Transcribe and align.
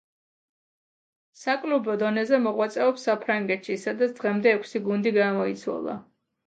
საკლუბო 1.41 1.97
დონეზე 2.05 2.39
მოღვაწეობს 2.47 3.07
საფრანგეთში, 3.11 3.79
სადაც 3.87 4.19
დღემდე 4.23 4.59
ექვსი 4.59 4.87
გუნდი 4.91 5.19
გამოიცვალა. 5.25 6.03